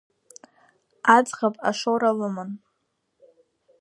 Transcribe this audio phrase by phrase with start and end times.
[1.15, 2.49] Аӡӷаб ашоура лыман…